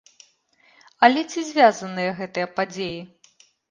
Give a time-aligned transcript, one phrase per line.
[1.07, 2.99] Але ці звязаныя гэтыя падзеі?